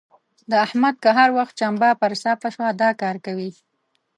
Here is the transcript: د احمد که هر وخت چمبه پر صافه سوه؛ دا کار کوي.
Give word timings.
د 0.49 0.51
احمد 0.65 0.95
که 1.03 1.09
هر 1.19 1.29
وخت 1.37 1.53
چمبه 1.59 1.89
پر 2.01 2.13
صافه 2.23 2.49
سوه؛ 2.55 2.69
دا 2.81 2.89
کار 3.01 3.15
کوي. 3.25 3.51